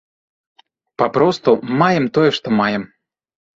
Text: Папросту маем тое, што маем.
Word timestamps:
Папросту 1.03 1.51
маем 1.83 2.05
тое, 2.17 2.29
што 2.41 2.47
маем. 2.63 2.83